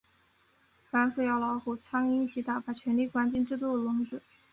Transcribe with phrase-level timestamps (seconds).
[0.89, 4.23] 反腐要老虎、苍蝇一起打，把权力关进制度的笼子里。